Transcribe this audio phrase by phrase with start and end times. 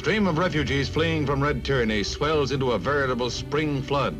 [0.00, 4.14] Stream of refugees fleeing from red tyranny swells into a veritable spring flood.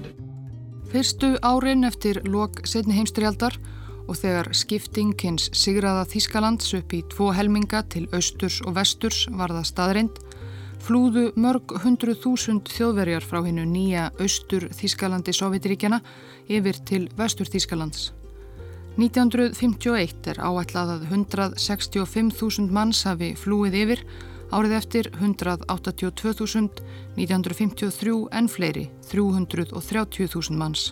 [0.92, 3.56] Fyrstu árin eftir lok setni heimstrialdar
[4.04, 9.54] og þegar skipting hins sigraða Þískalands upp í tvo helminga til austurs og vesturs var
[9.56, 10.18] það staðrind,
[10.84, 16.02] flúðu mörg hundru þúsund þjóðverjar frá hinnu nýja austur Þískalandi Sovjetiríkjana
[16.58, 18.10] yfir til vestur Þískalands.
[19.00, 24.04] 1951 er áætlað að 165.000 manns hafi flúið yfir
[24.50, 26.80] Árið eftir 182.000,
[27.14, 30.90] 1953 en fleiri, 330.000 manns.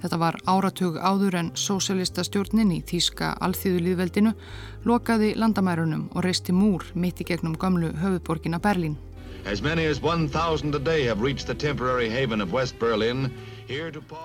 [0.00, 4.32] Þetta var áratug áður en sósélista stjórnin í Þíska alþýðulíðveldinu
[4.88, 8.96] lokaði landamærunum og reisti múr mitt í gegnum gamlu höfuborgina Berlín.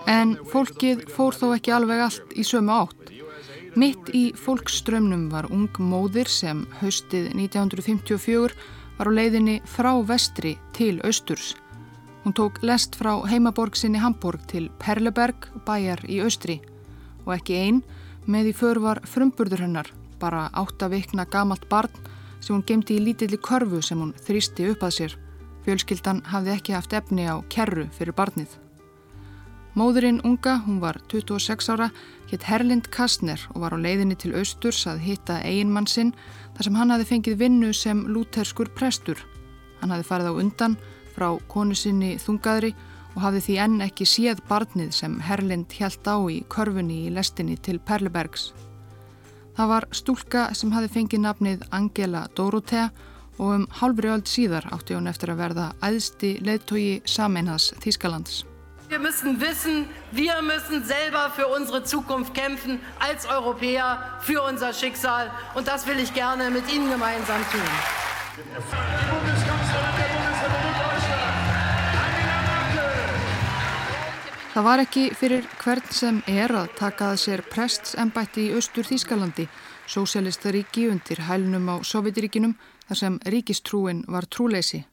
[0.08, 3.19] En fólkið fór þó ekki alveg allt í sömu átt.
[3.78, 8.56] Mitt í fólkströmmnum var ung móðir sem haustið 1954
[8.98, 11.54] var á leiðinni frá vestri til austurs.
[12.24, 16.58] Hún tók lest frá heimaborg sinni Hamburg til Perleberg bæjar í austri
[17.28, 17.84] og ekki einn
[18.26, 21.94] með í för var frumburður hennar, bara áttavikna gamalt barn
[22.42, 25.16] sem hún gemdi í lítilli körfu sem hún þrýsti upp að sér.
[25.68, 28.58] Fjölskyldan hafði ekki haft efni á kerru fyrir barnið.
[29.78, 31.92] Móðurinn unga, hún var 26 ára,
[32.30, 36.14] hétt Herlind Kastner og var á leiðinni til austurs að hitta eiginmann sinn
[36.56, 39.20] þar sem hann hafi fengið vinnu sem lúterskur prestur.
[39.82, 40.78] Hann hafi farið á undan
[41.16, 42.74] frá konu sinni þungaðri
[43.16, 47.58] og hafði því enn ekki séð barnið sem Herlind hjælt á í körfunni í lestinni
[47.58, 48.52] til Perlebergs.
[49.58, 52.90] Það var stúlka sem hafi fengið nafnið Angela Dorothea
[53.40, 58.49] og um hálfri öld síðar átti hún eftir að verða æðsti leðtogi sameinhas Þískalands.
[58.90, 65.30] Wir müssen wissen, wir müssen selber für unsere Zukunft kämpfen, als Europäer, für unser Schicksal.
[65.54, 67.62] Und das will ich gerne mit Ihnen gemeinsam tun.
[74.54, 79.46] Það var ekki fyrir hvern sem er að taka að sér prestsembætti í austur Þískalandi,
[79.86, 82.58] sósialistaríki undir hælnum á Sovjetiríkinum
[82.88, 84.88] þar sem ríkistrúin var trúleysi.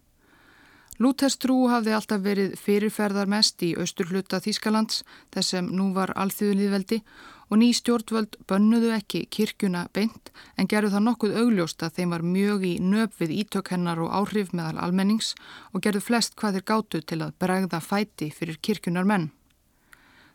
[1.03, 5.03] Lúterstrú hafði alltaf verið fyrirferðar mest í austur hluta Þískalands
[5.35, 7.03] þess sem nú var alþjóðunliðveldi
[7.51, 12.25] og ný stjórnvöld bönnuðu ekki kirkjuna beint en gerðu það nokkuð augljóst að þeim var
[12.27, 15.35] mjög í nöp við ítök hennar og áhrif meðal almennings
[15.73, 19.31] og gerðu flest hvað þeir gátu til að bregða fæti fyrir kirkjunar menn.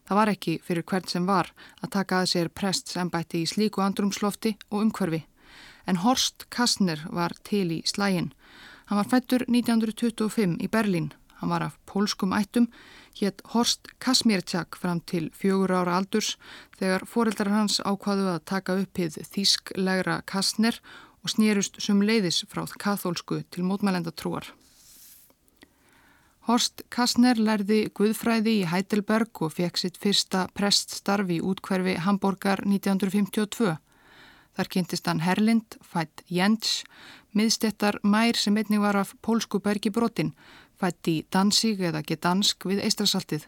[0.08, 1.52] Það var ekki fyrir hvern sem var
[1.82, 5.26] að taka að sér prestsembætti í slíku andrumslofti og umhverfi
[5.90, 8.32] en Horst Kastner var til í slægin
[8.92, 11.14] Hann var fættur 1925 í Berlín.
[11.40, 12.66] Hann var af pólskum ættum,
[13.16, 16.34] hétt Horst Kasmierczak fram til fjögur ára aldurs
[16.76, 20.82] þegar foreldrar hans ákvaðu að taka uppið þýsklegra kastner
[21.24, 24.50] og snýrust sum leiðis frá kathólsku til mótmælenda trúar.
[26.50, 33.78] Horst Kastner lærði Guðfræði í Heidelberg og fekk sitt fyrsta preststarf í útkverfi Hamburgar 1952.
[34.52, 36.82] Þar kynntist hann Herlind, fætt Jens,
[37.38, 40.34] miðstettar mær sem einnig var af pólsku bergi brotin,
[40.80, 43.46] fætt í Dansík eða Gedansk við Eistrasaltið.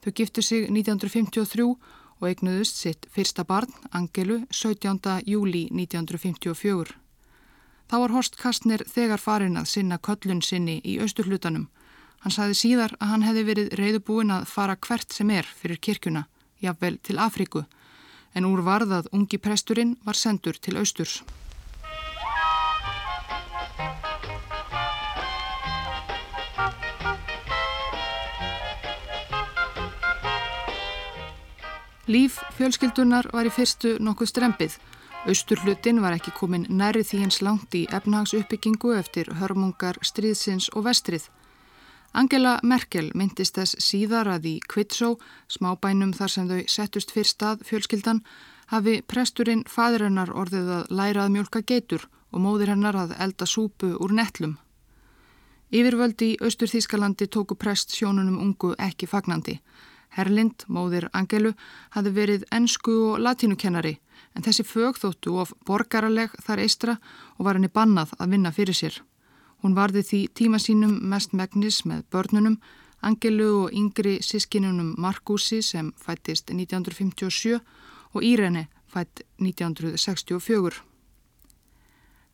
[0.00, 1.66] Þau giftu sig 1953
[2.20, 5.20] og eignuðust sitt fyrsta barn, Angelu, 17.
[5.26, 6.96] júli 1954.
[7.90, 11.66] Þá var Horst Kastner þegar farin að sinna köllun sinni í austurhlutanum.
[12.20, 16.26] Hann sagði síðar að hann hefði verið reyðubúin að fara hvert sem er fyrir kirkuna,
[16.60, 17.64] jafnvel til Afríku,
[18.36, 21.22] en úr varðað ungi presturinn var sendur til austurs.
[32.10, 34.72] Líf fjölskyldunar var í fyrstu nokkuð strempið.
[35.30, 41.28] Austurhlutin var ekki komin næri því hins langt í efnahagsuppbyggingu eftir hörmungar stríðsins og vestrið.
[42.10, 45.12] Angela Merkel myndist þess síðar að í Kvitsó,
[45.46, 48.24] smábænum þar sem þau settust fyrst stað fjölskyldan,
[48.74, 53.46] hafi presturinn fadur hennar orðið að læra að mjölka geitur og móðir hennar að elda
[53.46, 54.58] súpu úr netlum.
[55.70, 59.60] Yfirvöldi í Östur Þískalandi tóku prest sjónunum ungu ekki fagnandi.
[60.16, 61.52] Herlind, móðir Angelu,
[61.94, 63.98] hafi verið ennsku og latínukennari
[64.34, 66.96] en þessi fög þóttu of borgaraleg þar eistra
[67.38, 69.00] og var henni bannað að vinna fyrir sér.
[69.62, 72.60] Hún varði því tíma sínum mest megnis með börnunum,
[73.00, 77.56] Angelu og yngri sískinunum Markusi sem fættist 1957
[78.12, 80.89] og Írene fætt 1964.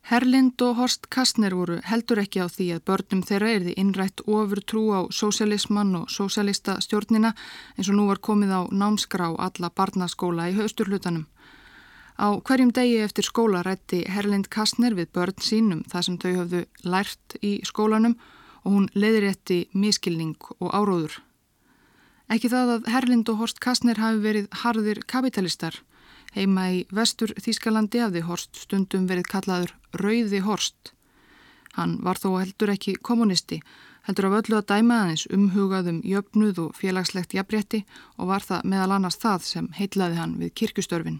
[0.07, 4.61] Herlind og Horst Kastner voru heldur ekki á því að börnum þeirra erði innrætt ofur
[4.63, 7.33] trú á sósialismann og sósialista stjórnina
[7.75, 11.25] eins og nú var komið á námskrá alla barnaskóla í hausturhlutanum.
[12.15, 16.63] Á hverjum degi eftir skóla rætti Herlind Kastner við börn sínum það sem þau hafðu
[16.87, 18.15] lært í skólanum
[18.63, 21.19] og hún leiðirétti miskilning og áróður.
[22.31, 25.75] Ekki það að Herlind og Horst Kastner hafi verið harðir kapitalistar.
[26.35, 30.93] Heima í vestur Þískalandi hafði Horst stundum verið kallaður Rauði Horst.
[31.77, 33.61] Hann var þó heldur ekki kommunisti,
[34.07, 37.83] heldur af öllu að dæma aðeins umhugaðum jöfnuð og félagslegt jafnrétti
[38.17, 41.19] og var það meðal annars það sem heitlaði hann við kirkustörfin.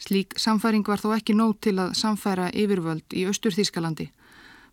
[0.00, 4.08] Slík samfæring var þó ekki nóg til að samfæra yfirvöld í Austur-Þískalandi.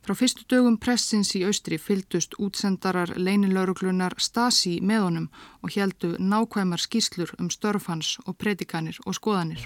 [0.08, 5.26] Frá fyrstu dögum pressins í Austri fyldust útsendarar leinilöruglunar Stasi með honum
[5.60, 9.66] og heldu nákvæmar skýslur um störfhans og predikanir og skoðanir.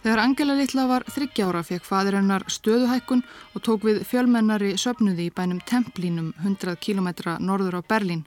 [0.00, 3.20] Þegar Angela Littla var þryggjára fekk fadir hennar stöðuhækkun
[3.52, 8.24] og tók við fjölmennari söpnuði í bænum Templínum 100 km norður á Berlín.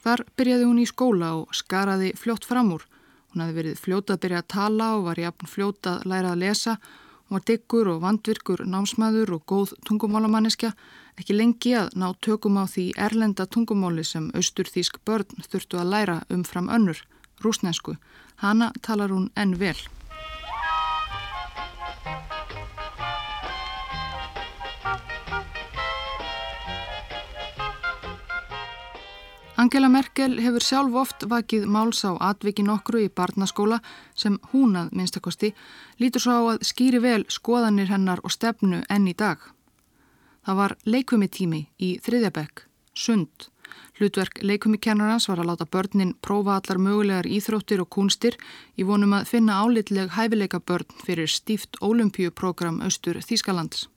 [0.00, 2.86] Þar byrjaði hún í skóla og skaraði fljótt fram úr.
[3.30, 6.42] Hún hafi verið fljóta að byrja að tala og var jafn fljóta að læra að
[6.42, 6.76] lesa.
[7.28, 10.72] Hún var diggur og vandvirkur námsmaður og góð tungumálamanniska,
[11.20, 16.18] ekki lengi að ná tökum á því erlenda tungumáli sem austurþísk börn þurftu að læra
[16.32, 17.04] umfram önnur,
[17.44, 17.94] rúsnensku.
[18.42, 19.78] Hanna talar hún enn vel.
[29.60, 33.82] Angela Merkel hefur sjálf oft vakið máls á atvikin okkru í barnaskóla
[34.16, 35.50] sem hún að minnstakosti
[36.00, 39.36] lítur svo á að skýri vel skoðanir hennar og stefnu enn í dag.
[40.48, 42.64] Það var leikumitími í þriðjabekk,
[42.96, 43.50] sund.
[44.00, 48.40] Hlutverk leikumikennarans var að láta börnin prófa allar mögulegar íþróttir og kúnstir
[48.80, 53.90] í vonum að finna álitleg hæfileika börn fyrir stíft ólimpíuprogram Östur Þískalands.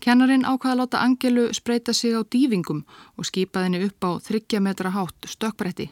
[0.00, 2.84] Kennarin ákvaða að láta Angelu spreita sig á dývingum
[3.16, 5.88] og skipaði henni upp á þryggja metra hátt stökkbretti.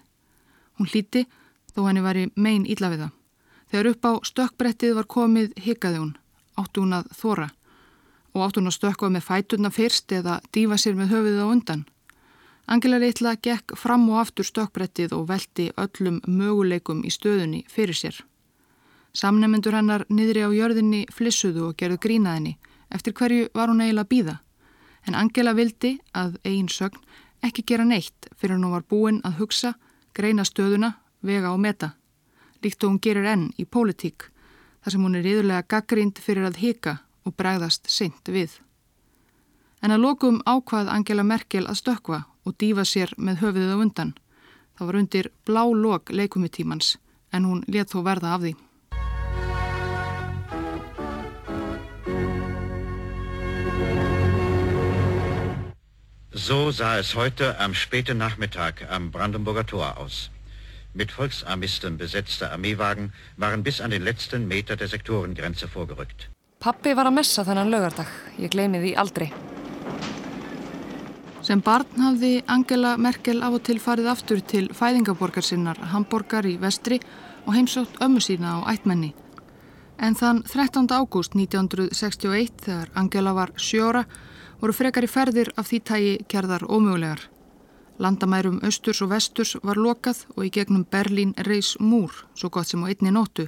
[0.79, 1.25] Hún hlíti
[1.75, 3.15] þó henni væri mein illa við það.
[3.71, 6.12] Þegar upp á stökkbrettið var komið hikaði hún,
[6.61, 7.49] áttu hún að þóra
[8.35, 11.85] og áttu hún að stökka með fæturna fyrst eða dýfa sér með höfuðið á undan.
[12.67, 18.21] Angela Reitla gekk fram og aftur stökkbrettið og velti öllum möguleikum í stöðunni fyrir sér.
[19.15, 22.56] Samnefnendur hennar niðri á jörðinni flissuðu og gerðu grínaðinni
[22.94, 24.37] eftir hverju var hún eiginlega býða.
[25.06, 27.02] En Angela vildi að eigin sögn
[27.44, 29.75] ekki gera neitt fyrir hún var búin að hugsa,
[30.14, 31.94] greina stöðuna, vega og meta.
[32.62, 34.31] Líkt og hún gerir enn í pólitík,
[34.81, 38.61] þar sem hún er yðurlega gaggrind fyrir að hika og bregðast seint við.
[39.85, 44.14] En að lokum ákvað Angela Merkel að stökva og dífa sér með höfuðið á undan.
[44.79, 46.96] Það var undir blá lok leikumitímans
[47.32, 48.55] en hún let þó verða af því.
[56.36, 60.31] So sah es heute am späten Nachmittag am Brandenburger Tor aus.
[60.92, 66.28] Mit Volksarmisten besetzte Armeewagen waren bis an den letzten Meter der Sektorengrenze vorgerückt.
[66.58, 68.10] Pappi var að messa þennan lögardag.
[68.42, 69.31] Ég gleymi því aldrei.
[71.46, 76.58] Sem barn hafði Angela Merkel af og til farið aftur til fæðingaborgar sinnar Hamburgar í
[76.58, 76.98] vestri
[77.46, 79.14] og heimsótt ömmu sína á ættmenni.
[80.03, 80.91] En þann 13.
[80.91, 84.08] ágúst 1961 þegar Angela var sjóra
[84.61, 87.23] voru frekar í ferðir af því tægi gerðar ómögulegar.
[87.99, 92.82] Landamærum austurs og vesturs var lokað og í gegnum Berlín reys múr, svo gott sem
[92.82, 93.46] á einni nótu,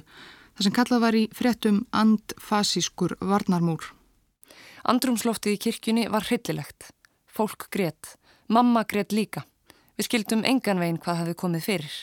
[0.55, 3.83] það sem kallað var í frettum andfasískur varnarmúr.
[4.87, 6.93] Andrumsloftið í kirkjunni var hryllilegt.
[7.27, 8.15] Fólk greitt,
[8.47, 9.43] mamma greitt líka.
[9.97, 11.97] Við skildum engan veginn hvað hafi komið fyrir.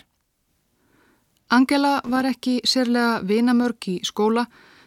[1.55, 4.45] Angela var ekki sérlega vinamörg í skóla,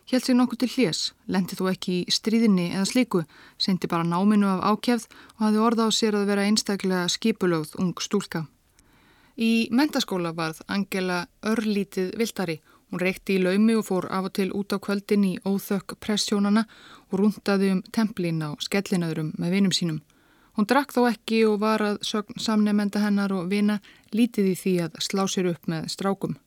[0.07, 3.25] Hjælt sér nokkuð til hljés, lendi þú ekki í stríðinni eða slíku,
[3.59, 7.91] sendi bara náminu af ákjæfð og hafði orða á sér að vera einstaklega skipulögð ung
[7.99, 8.45] stúlka.
[9.35, 12.61] Í mentaskóla varð Angela örlítið viltari.
[12.87, 16.63] Hún reykti í laumi og fór af og til út á kvöldin í óþökk pressjónana
[17.11, 19.99] og rúndaði um templin á skellinaðurum með vinum sínum.
[20.55, 21.99] Hún drakk þó ekki og var að
[22.39, 23.81] samnemenda hennar og vina
[24.15, 26.39] lítið í því að slá sér upp með strákum.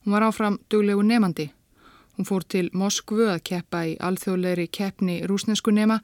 [0.00, 1.50] Hún var áfram duglegu nefandi
[2.18, 6.00] Hún fór til Moskvu að keppa í alþjóðleiri keppni rúsnesku nema.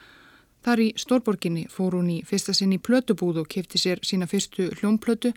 [0.62, 4.68] Þar í Stórborginni fór hún í fyrsta sinn í plötubúð og kefti sér sína fyrstu
[4.78, 5.35] hljómplötu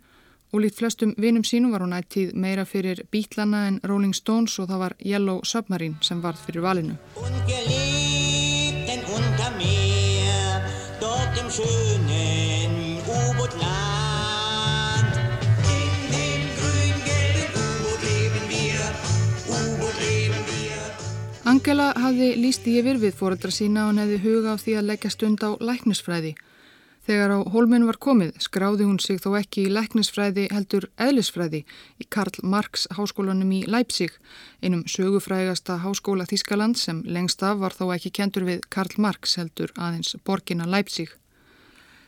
[0.53, 4.69] og líkt flestum vinum sínum var hún ættið meira fyrir Bítlana en Rolling Stones og
[4.69, 6.95] það var Yellow Submarine sem varð fyrir valinu.
[7.17, 12.36] Ungelebten unter mir, dort im schönen
[21.57, 25.41] Angela hafði líst yfir við fóreldra sína og nefði huga á því að leggja stund
[25.41, 26.35] á læknisfræði.
[27.07, 31.63] Þegar á hólminn var komið skráði hún sig þó ekki í læknisfræði heldur eðlisfræði
[31.97, 34.13] í Karl Marx háskólanum í Leipzig,
[34.61, 39.73] einum sögufrægasta háskóla Þískaland sem lengst af var þó ekki kentur við Karl Marx heldur
[39.73, 41.09] aðeins borgina Leipzig.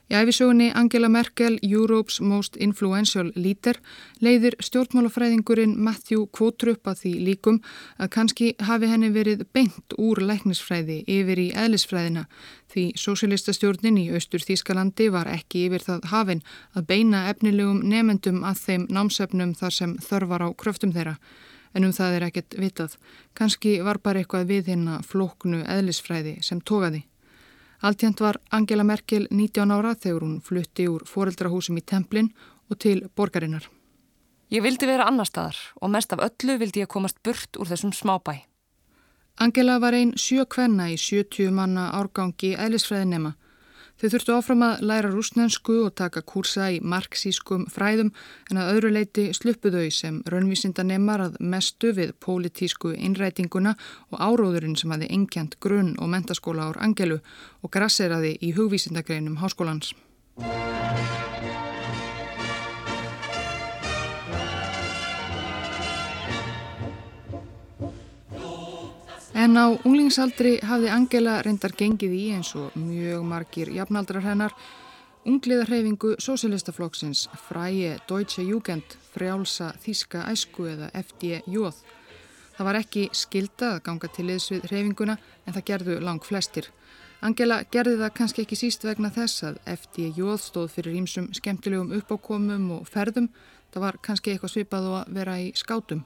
[0.09, 3.77] Í æfisögunni Angela Merkel, Europe's Most Influential Leader,
[4.25, 7.59] leiðir stjórnmálafræðingurinn Matthew Kvotrup að því líkum
[8.01, 12.25] að kannski hafi henni verið beint úr læknisfræði yfir í eðlisfræðina
[12.73, 18.63] því sósilistastjórnin í austur Þískalandi var ekki yfir það hafinn að beina efnilegum nefendum að
[18.65, 21.17] þeim námsefnum þar sem þörfar á kröftum þeirra.
[21.77, 22.97] En um það er ekkert vitað.
[23.37, 27.05] Kannski var bara eitthvað við hérna flóknu eðlisfræði sem tókaði.
[27.81, 32.33] Altjent var Angela Merkel 19 ára þegar hún flutti úr foreldrahúsum í Templin
[32.69, 33.69] og til borgarinnar.
[34.51, 37.93] Ég vildi vera annar staðar og mest af öllu vildi ég komast burt úr þessum
[37.95, 38.41] smábæ.
[39.39, 43.35] Angela var einn sjö kvenna í 70 manna árgangi eðlisfræðinema
[43.99, 48.13] Þau þurftu áfram að læra rúsnensku og taka kursa í marxískum fræðum
[48.47, 53.75] en að öðru leiti sluppuðau sem raunvísinda nemmar að mestu við pólitísku innrætinguna
[54.13, 57.19] og áróðurinn sem hafi engjant grunn og mentaskóla ár Angelu
[57.59, 59.91] og grasseraði í hugvísindagreinum háskólans.
[69.39, 74.55] En á unglingsaldri hafði Angela reyndar gengið í eins og mjög margir jafnaldrar hennar
[75.31, 81.71] ungliðarhefingu Sósilistaflokksins Fræje Deutsche Jugend frjálsa Þíska æsku eða FDJ.
[82.57, 85.15] Það var ekki skilda að ganga til liðs við hreyfinguna
[85.45, 86.67] en það gerðu lang flestir.
[87.23, 92.71] Angela gerði það kannski ekki síst vegna þess að FDJ stóð fyrir ímsum skemmtilegum uppákomum
[92.81, 93.31] og ferðum.
[93.71, 96.03] Það var kannski eitthvað svipað og að vera í skátum.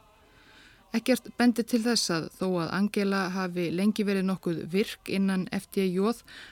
[0.93, 6.11] Ekkert bendi til þess að þó að Angela hafi lengi verið nokkuð virk innan FDJ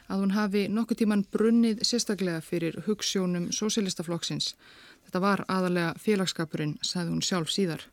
[0.10, 4.55] að hún hafi nokkuð tíman brunnið sérstaklega fyrir hugssjónum sósilistaflokksins.
[5.05, 7.83] Þetta var aðalega félagskapurinn, sagði hún sjálf síðar.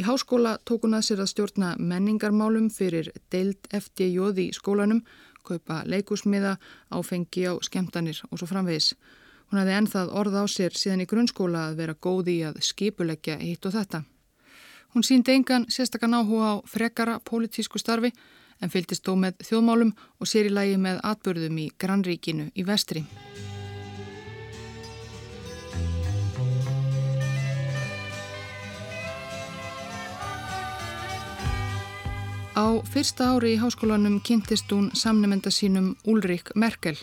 [0.00, 5.02] Í háskóla tók hún að sér að stjórna menningarmálum fyrir deild FDJ í skólanum,
[5.44, 6.54] kaupa leikusmiða,
[6.88, 8.94] áfengi á skemtanir og svo framvegis.
[9.50, 13.36] Hún hafði ennþað orð á sér síðan í grunnskóla að vera góði í að skipuleggja
[13.42, 14.02] hitt og þetta.
[14.94, 18.10] Hún síndi engan sérstakann áhuga á frekara pólitísku starfi
[18.60, 23.04] en fylgist þó með þjóðmálum og sér í lagi með atbörðum í Granríkinu í vestri.
[32.58, 36.98] Á fyrsta ári í háskólanum kynntist hún samnemenda sínum Ulrik Merkel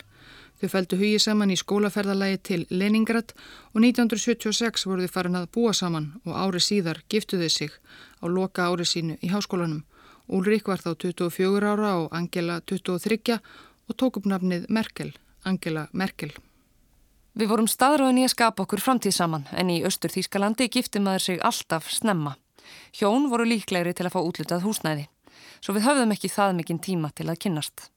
[0.57, 3.33] Þau fældu hugið saman í skólaferðalagi til Leningrad
[3.75, 7.75] og 1976 voru þau farin að búa saman og ári síðar giftuðu sig
[8.21, 9.83] á loka ári sínu í háskólanum.
[10.27, 13.37] Úlrik var þá 24 ára og Angela 23
[13.87, 15.13] og tók upp nafnið Merkel,
[15.45, 16.33] Angela Merkel.
[17.37, 21.25] Við vorum staðröðin í að skapa okkur framtíð saman en í Östur Þýskalandi gifti maður
[21.27, 22.33] sig alltaf snemma.
[22.97, 25.05] Hjón voru líklegri til að fá útlutað húsnæði,
[25.61, 27.91] svo við höfðum ekki það mikinn tíma til að kynnast.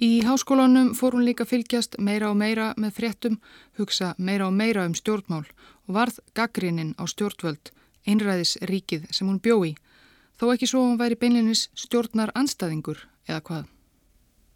[0.00, 3.34] Í háskólanum fór hún líka fylgjast meira og meira með fréttum,
[3.76, 7.68] hugsa meira og meira um stjórnmál og varð gaggrinnin á stjórnvöld,
[8.08, 9.74] einræðis ríkið sem hún bjói,
[10.40, 13.66] þó ekki svo hún væri beinlinis stjórnar anstæðingur eða hvað.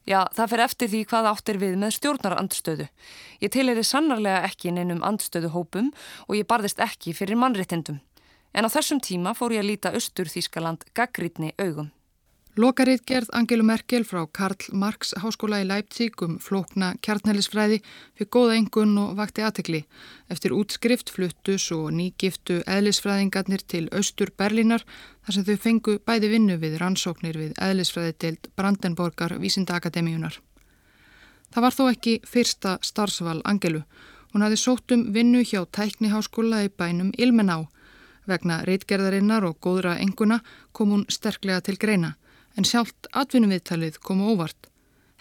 [0.08, 2.86] Já, það fer eftir því hvað áttir við með stjórnar andstöðu.
[3.44, 5.90] Ég tilheyri sannarlega ekki neinum andstöðu hópum
[6.24, 8.00] og ég barðist ekki fyrir mannréttindum.
[8.56, 11.92] En á þessum tíma fór ég að líta Östur Þískaland gaggrinni augum.
[12.54, 17.80] Lokarið gerð Angelu Merkel frá Karl Marx háskóla í Leipzig um flókna kjarnælisfræði
[18.14, 19.80] fyrir góða engun og vakti aðtekli.
[20.30, 26.61] Eftir útskrift fluttus og nýgiftu eðlisfræðingarnir til Östur Berlínar þar sem þau fengu bæði vinnu
[26.62, 30.38] við rannsóknir við eðlisfræði til Brandenborgar Vísindaakademíunar.
[31.50, 33.82] Það var þó ekki fyrsta starfsval Angelu.
[34.30, 37.64] Hún hafi sótt um vinnu hjá tækniháskóla í bænum Ilmená.
[38.30, 42.14] Vegna reitgerðarinnar og góðra enguna kom hún sterklega til greina
[42.56, 44.70] en sjálft atvinnuviðtalið komu óvart.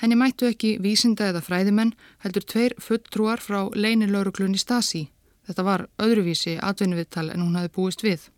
[0.01, 1.93] Henni mættu ekki vísinda eða fræðimenn
[2.25, 5.07] heldur tveir fulltrúar frá leinilauruglunni Stasi.
[5.47, 8.29] Þetta var öðruvísi atvinnuviðtal en hún hafi búist við.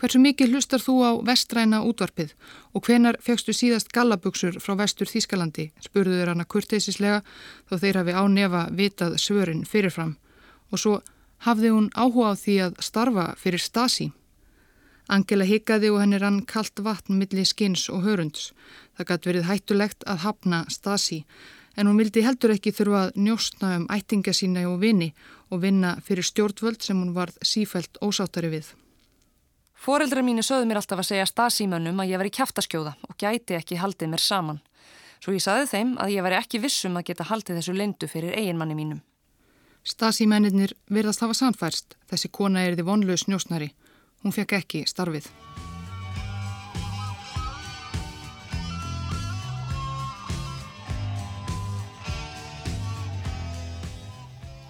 [0.00, 2.32] Hversu mikið hlustar þú á vestræna útvarpið
[2.72, 7.20] og hvenar fegstu síðast gallabugsur frá vestur Þískalandi, spurðuður hana kurteisislega
[7.68, 10.16] þó þeir hafi á nefa vitað svörin fyrirfram
[10.72, 10.94] og svo
[11.44, 14.08] hafði hún áhuga á því að starfa fyrir Stasi.
[15.08, 18.52] Angela hikaði og henni rann kallt vatn millir skins og hörunds.
[18.96, 21.24] Það gæti verið hættulegt að hafna Stasi
[21.76, 25.12] en hún vildi heldur ekki þurfa að njóstna um ættinga sína og vini
[25.50, 28.74] og vinna fyrir stjórnvöld sem hún varð sífælt ósáttari við.
[29.82, 33.80] Fóreldra mínu sögðu mér alltaf að segja stasímönnum að ég veri kæftaskjóða og gæti ekki
[33.82, 34.60] haldið mér saman.
[35.22, 38.36] Svo ég saði þeim að ég veri ekki vissum að geta haldið þessu lindu fyrir
[38.38, 39.00] eiginmanni mínum.
[39.82, 41.96] Stasímennir virðast hafa samfærst.
[42.10, 43.72] Þessi kona er því vonlu snjósnari.
[44.22, 45.30] Hún fekk ekki starfið.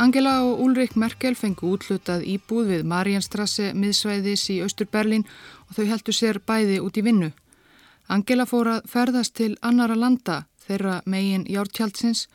[0.03, 5.23] Angela og Ulrik Merkel fengu útlutað íbúð við Marienstrasse miðsvæðis í Östur-Berlin
[5.69, 7.29] og þau heldur sér bæði út í vinnu.
[8.11, 12.27] Angela fór að ferðast til annara landa þeirra megin jártjaldsins.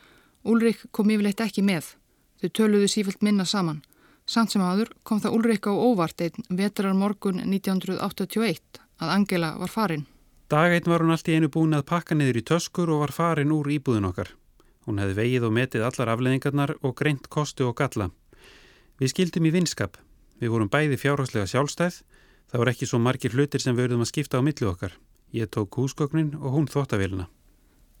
[0.48, 1.92] Ulrik kom yfirleitt ekki með.
[2.40, 3.82] Þau töluðu sífilt minna saman.
[4.28, 9.72] Samt sem aður kom það Ulrik á óvart einn vetrar morgun 1981 að Angela var
[9.72, 10.04] farin.
[10.52, 13.14] Dag einn var hún allt í einu búin að pakka niður í töskur og var
[13.16, 14.34] farin úr íbúðin okkar.
[14.84, 18.10] Hún hefði vegið og metið allar afleðingarnar og greint kostu og galla.
[19.00, 19.96] Við skildum í vinskap.
[20.40, 22.02] Við vorum bæði fjárhagslega sjálfstæð.
[22.52, 24.96] Það voru ekki svo margir hlutir sem við verðum að skipta á millu okkar.
[25.32, 27.28] Ég tók húsgögnin og hún þóttavélina.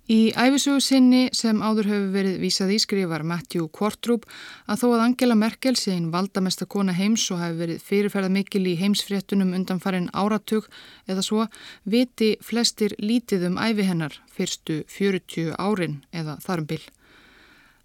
[0.08, 4.22] Í æfisugu sinni sem áður hefur verið vísað í skrifar Matthew Quartrup
[4.64, 8.78] að þó að Angela Merkel einn valdamesta kona heims og hefur verið fyrirferða mikil í
[8.80, 10.70] heimsfréttunum undan farin áratug
[11.04, 11.44] eða svo
[11.84, 16.80] viti flestir lítið um æfi hennar fyrstu 40 árin eða þarum bil.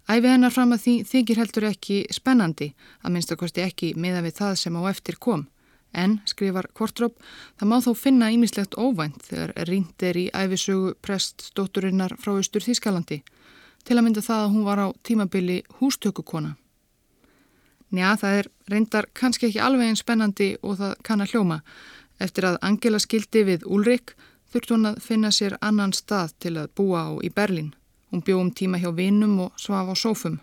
[0.08, 2.72] Æfi hennar fram að því þykir heldur ekki spennandi
[3.04, 5.44] að minnstakosti ekki meða við það sem á eftir kom.
[5.94, 7.16] En, skrifar Kortróp,
[7.58, 13.22] það má þó finna ímislegt óvænt þegar rínd er í æfisögu preststótturinnar frá Östur Þískalandi
[13.84, 16.54] til að mynda það að hún var á tímabili hústökukona.
[17.94, 21.58] Njá, það er reyndar kannski ekki alveg einn spennandi og það kann að hljóma.
[22.18, 24.14] Eftir að Angela skildi við Ulrik
[24.50, 27.74] þurft hún að finna sér annan stað til að búa á í Berlin.
[28.10, 30.40] Hún bjóð um tíma hjá vinnum og svaf á sófum.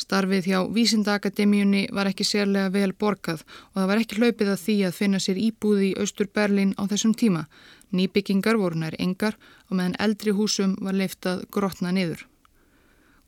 [0.00, 4.76] Starfið hjá Vísindaakademíunni var ekki sérlega vel borgað og það var ekki hlaupið að því
[4.88, 7.42] að finna sér íbúði í Östur Berlin á þessum tíma.
[7.92, 9.36] Nýbyggingar voru nær engar
[9.68, 12.24] og meðan eldri húsum var leiftað grotna niður.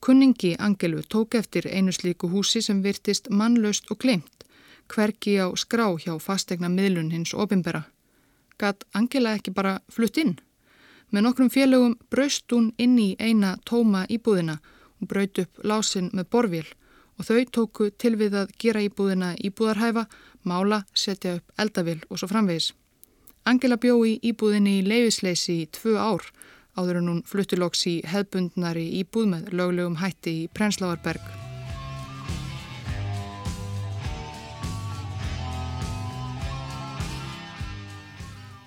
[0.00, 4.48] Kunningi Angelu tók eftir einu slíku húsi sem virtist mannlaust og glemt,
[4.88, 7.85] hverki á skrá hjá fastegna miðlun hins opimbera.
[8.56, 10.38] Gat Angela ekki bara flutt inn?
[11.12, 14.62] Með nokkrum félögum braust hún inn í eina tóma íbúðina
[15.02, 16.68] Hún braut upp lásin með borvél
[17.18, 20.06] og þau tóku til við að gera íbúðina íbúðarhæfa,
[20.46, 22.70] mála, setja upp eldavél og svo framvegis.
[23.42, 26.30] Angela bjó í íbúðinni í leifisleysi í tvö ár
[26.78, 31.41] áður en hún fluttiloks í hefbundnari íbúð með löglegum hætti í Prensláarberg.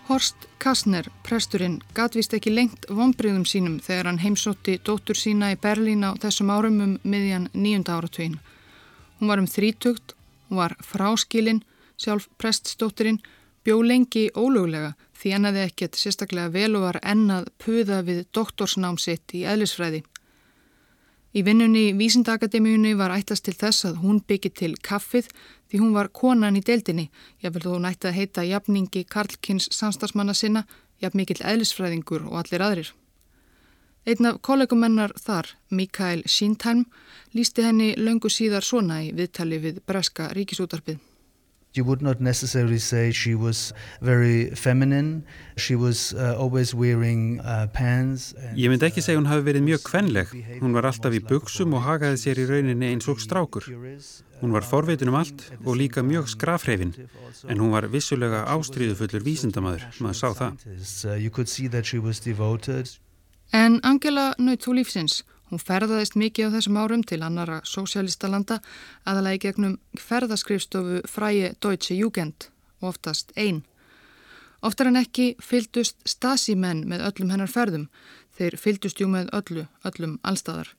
[0.05, 6.05] Horst Kastner, presturinn, gatvist ekki lengt vonbriðum sínum þegar hann heimsótti dóttur sína í Berlín
[6.05, 8.35] á þessum árum um miðjan nýjunda áratvín.
[9.17, 10.13] Hún var um þrítugt,
[10.45, 11.63] hún var fráskilinn,
[11.97, 13.17] sjálf prestsdótturinn,
[13.65, 19.33] bjó lengi ólöglega því ennaði ekkert sérstaklega vel og var ennað puða við doktorsnám sitt
[19.33, 20.03] í eðlisfræði.
[21.35, 25.33] Í vinnunni Vísindakademíunni var ættast til þess að hún byggi til kaffið
[25.75, 27.09] því hún var konan í deildinni,
[27.43, 30.63] jáfnvel þó hún ætti að heita jafningi Karlkins samstagsmanna sinna,
[31.03, 32.91] jafn mikill eðlisfræðingur og allir aðrir.
[34.05, 36.85] Einn af kollegumennar þar, Mikael Síntheim,
[37.33, 41.01] lísti henni löngu síðar svona í viðtali við Breska ríkisútarpið.
[41.75, 45.25] You would not necessarily say she was very feminine.
[45.57, 48.33] She was uh, always wearing uh, pants.
[48.55, 50.31] Ég myndi ekki segja hún hafi verið mjög kvenleg.
[50.61, 53.67] Hún var alltaf í buksum og hagaði sér í rauninni eins og strákur.
[54.39, 56.95] Hún var forveitin um allt og líka mjög skrafreifin.
[57.51, 59.83] En hún var vissulega ástríðufullur vísindamæður.
[59.99, 60.51] Maður sá það.
[61.03, 61.19] Uh,
[63.51, 65.23] en Angela naut þú lífsins.
[65.51, 68.59] Hún ferðaðist mikið á þessum árum til annara sósjálistalanda
[69.05, 72.49] aðalega í gegnum ferðaskrifstofu fræi Deutsche Jugend,
[72.81, 73.61] oftast einn.
[74.65, 77.89] Oftar en ekki fyldust stasimenn með öllum hennar ferðum.
[78.35, 80.71] Þeir fyldust jú með öllu, öllum allstæðar.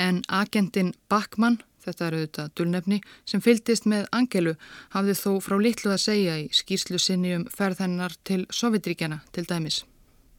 [0.00, 4.56] En agentinn Backmann, þetta er auðvitað dulnefni, sem fyldist með Angelu
[4.96, 9.44] hafði þó frá litlu að segja í skýrslu sinni um ferð hennar til Sovjetríkjana til
[9.48, 9.84] dæmis.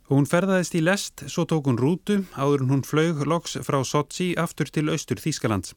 [0.08, 4.30] Hún ferðaðist í lest, svo tók hún rútu áður en hún flög loks frá Sochi
[4.40, 5.74] aftur til austur Þýskaland.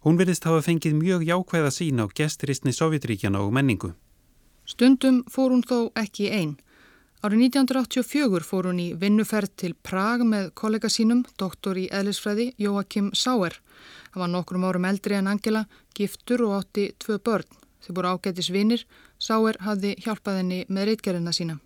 [0.00, 3.92] Hún verðist hafa fengið mjög jákvæða sín á gesturistni Sovjetríkjana og menningu.
[4.64, 6.56] Stundum fór hún þó ekki einn.
[7.20, 13.12] Árið 1984 fór hún í vinnuferð til Prag með kollega sínum, doktor í eðlisfræði Joachim
[13.12, 13.60] Sauer.
[14.14, 17.58] Það var nokkrum árum eldri en Angela, giftur og átti tvö börn.
[17.84, 18.88] Þau voru ágætis vinnir,
[19.20, 21.60] Sauer hafði hjálpað henni með reitgerina sína.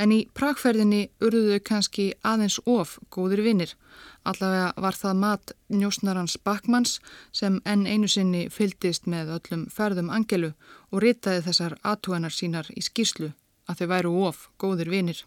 [0.00, 3.74] En í Pragferðinni urðuðu kannski aðeins of góðir vinnir.
[4.24, 6.98] Allavega var það mat njósnarans Bakmans
[7.36, 10.54] sem enn einu sinni fyldist með öllum ferðum Angelu
[10.90, 13.34] og ritaði þessar aðtúanar sínar í skýslu
[13.68, 15.20] að þau væru of góðir vinnir.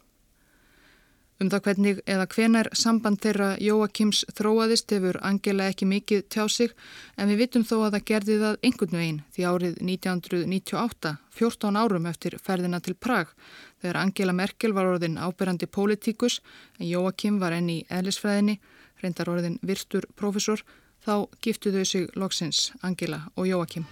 [1.42, 6.76] Um það hvernig eða hvenar samband þeirra Jóakims þróaðist hefur Angela ekki mikið tjá sig
[7.18, 12.08] en við vitum þó að það gerði það einhvern veginn því árið 1998, 14 árum
[12.08, 13.34] eftir ferðina til Prag,
[13.84, 16.39] þegar Angela Merkel var orðin áberandi pólitíkus
[16.80, 18.56] en Jóakim var enni í eðlisfræðinni,
[19.04, 20.63] reyndar orðin virtur profesor,
[21.04, 23.84] þá giftu þau sig loksins Angela og Jóakim.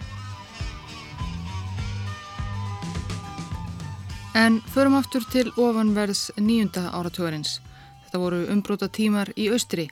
[4.32, 7.58] En förum aftur til ofanverðs nýjunda áratugurins.
[8.06, 9.90] Þetta voru umbróta tímar í austri.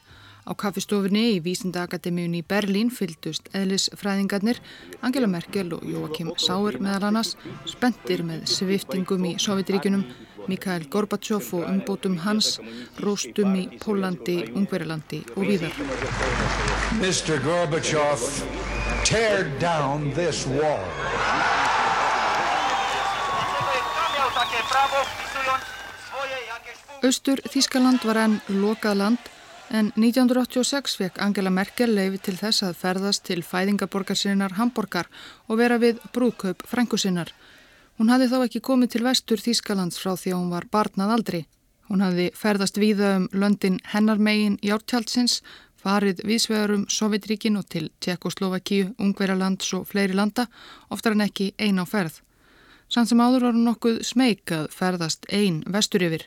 [0.49, 4.57] Á kaffistofinni í Vísindaakademíun í Berlín fyldust eðlisfræðingarnir
[5.05, 7.35] Angela Merkel og Joachim Sauer meðal annars
[7.69, 10.07] spendir með sviftingum í Sovjetríkunum,
[10.49, 12.55] Mikhail Gorbachev og umbótum hans,
[13.05, 15.77] róstum í Pólandi, Ungverilandi og víðar.
[16.97, 17.38] Mr.
[17.45, 18.25] Gorbachev,
[19.05, 20.89] tear down this wall.
[27.05, 29.35] Östur Þískaland var enn lokað land
[29.69, 35.10] en 1986 fekk Angela Merkel leiði til þess að ferðast til fæðingaborgarsinnar Hamburgar
[35.47, 37.32] og vera við brúðkaup frængusinnar.
[37.99, 41.41] Hún hafði þá ekki komið til vestur Þískalands frá því að hún var barnað aldri.
[41.89, 45.41] Hún hafði ferðast víða um löndin hennar megin í ártjálsins,
[45.79, 50.45] farið vísvegarum Sovjetríkin og til Tjekkoslovakíu, Ungverjalands og fleiri landa,
[50.89, 52.21] oftar en ekki eina á ferð.
[52.89, 56.25] Sann sem áður var nokkuð smeg að ferðast einn vestur yfir.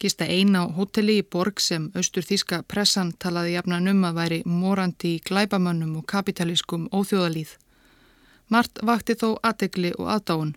[0.00, 4.40] Gista einn á hotelli í borg sem austur þíska pressan talaði jafnan um að væri
[4.44, 7.54] morandi í glæbamönnum og kapitalískum óþjóðalíð.
[8.52, 10.52] Mart vakti þó aðegli og aðdáun.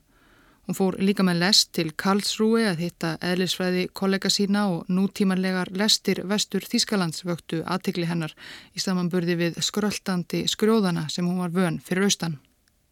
[0.67, 6.19] Hún fór líka með lest til Karlsrúi að hitta eðlisfræði kollega sína og nútímanlegar lestir
[6.29, 8.35] vestur Þískalands vöktu aðtegli hennar
[8.75, 12.37] í samanburði við skröldandi skrjóðana sem hún var vön fyrir austan.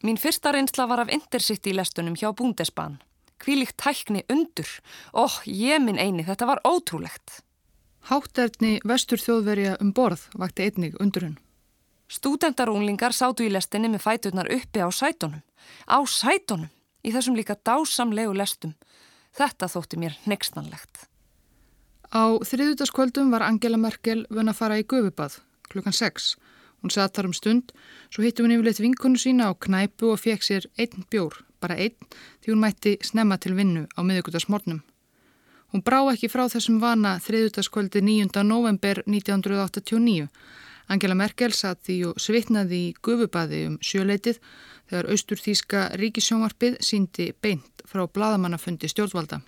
[0.02, 2.98] Mín fyrsta reynsla var af Intercity lestunum hjá Búndesban.
[3.38, 4.68] Kvílikt tækni undur.
[5.14, 7.42] Óh, oh, ég minn eini, þetta var ótrúlegt.
[8.08, 11.38] Hátterni vestur þjóðverja um borð vakti einnig undurinn.
[12.08, 15.44] Stúdendarúnlingar sátu í lestinni með fæturnar uppi á sætonum.
[15.84, 16.70] Á sætonum,
[17.04, 18.74] í þessum líka dásamlegu lestum.
[19.36, 21.04] Þetta þótti mér nextanlegt.
[22.08, 26.36] Á þriðutaskvöldum var Angela Merkel vun að fara í Gufubað klukkan 6
[26.78, 27.72] Hún satt þar um stund,
[28.06, 31.96] svo hittum hún yfirleitt vinkonu sína á knæpu og fekk sér einn bjór, bara einn,
[32.42, 34.80] því hún mætti snemma til vinnu á miðugutasmornum.
[35.72, 38.42] Hún brá ekki frá þessum vana þriðutaskvöldi 9.
[38.44, 40.28] november 1989.
[40.88, 44.38] Angela Merkel satt því og svitnaði í gufubadi um sjöleitið
[44.88, 49.42] þegar austurþíska ríkisjónvarpið síndi beint frá bladamannafundi stjórnvalda.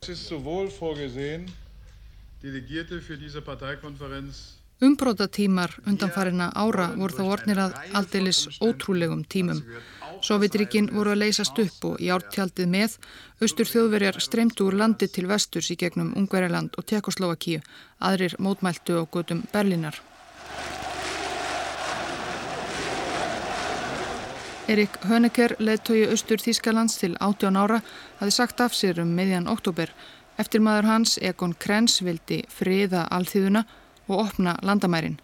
[0.00, 1.50] Es ist sowohl vorgesehen,
[2.42, 9.58] Delegierte für diese Parteikonferenz Umbrótatímar undanfarina ára voru þá ornir að aldeilis ótrúlegum tímum.
[10.24, 12.94] Sovjetríkin voru að leysast upp og í ártjaldið með
[13.44, 17.60] austur þjóðverjar streymdu úr landi til vesturs í gegnum Ungverjaland og Tekoslovakíu,
[18.00, 20.00] aðrir mótmæltu á gutum Berlínar.
[24.70, 27.82] Erik Höneker, leðtögi austur Þískalands til 18 ára,
[28.20, 29.92] hafi sagt af sér um meðjan oktober.
[30.40, 33.66] Eftir maður hans, Egon Krenz, vildi friða alþýðuna
[34.10, 35.20] og opna landamærin.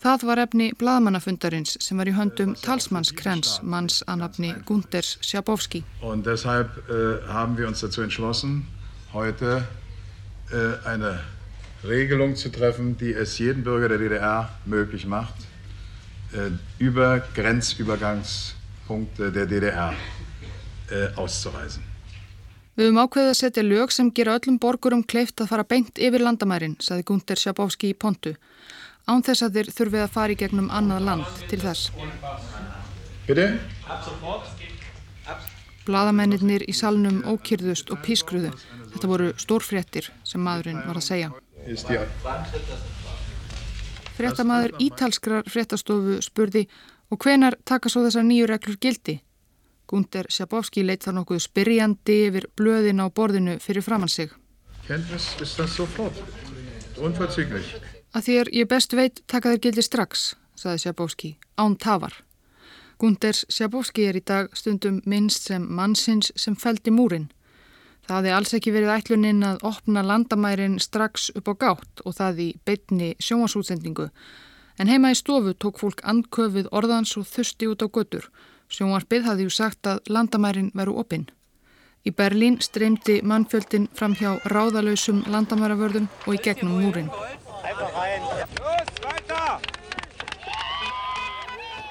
[0.00, 5.84] Það var efni bladmannafundarins sem var í höndum talsmanns Krens, manns annafni Gunders Sjabowski.
[6.00, 8.66] Und deshalb äh, haben wir uns dazu entschlossen,
[9.12, 9.64] heute
[10.50, 11.20] äh, eine
[11.84, 15.34] Regelung zu treffen, die es jedem Bürger der DDR möglich macht,
[16.32, 19.92] äh, über Grenzübergangspunkte der DDR
[21.14, 21.89] auszureisen.
[22.80, 26.22] Við höfum ákveðið að setja lög sem gera öllum borgurum kleift að fara beint yfir
[26.24, 28.32] landamærin, saði Gunder Sjabowski í Pontu.
[29.04, 31.92] Án þess að þeir þurfið að fara í gegnum annað land til þess.
[35.84, 38.56] Bladamennir í salnum ókýrðust og pískruðu.
[38.96, 41.28] Þetta voru stórfréttir sem maðurinn var að segja.
[44.16, 46.64] Fréttamaður ítalskrar fréttastofu spurði
[47.12, 49.20] og hvenar taka svo þessar nýju reglur gildi?
[49.90, 54.30] Gunder Sjabowski leitt þar nokkuð spyrjandi yfir blöðin á borðinu fyrir framann sig.
[54.86, 56.20] Kenntnis ist das sofort.
[57.00, 57.72] Unverzüglich.
[58.14, 62.14] Að þér ég best veit taka þér gildi strax, saði Sjabowski, án tafar.
[63.02, 67.26] Gunders Sjabowski er í dag stundum minnst sem mannsins sem feldi múrin.
[68.06, 72.44] Það hefði alls ekki verið ætluninn að opna landamærin strax upp á gátt og það
[72.46, 74.06] í beitni sjómasútsendingu.
[74.78, 78.30] En heima í stofu tók fólk andköfið orðans og þusti út á götur
[78.70, 81.26] Sjónvarpið hafði ju sagt að landamærin veru opinn.
[82.06, 87.10] Í Berlín streymdi mannfjöldin fram hjá ráðalösum landamæravörðum og í gegnum múrin.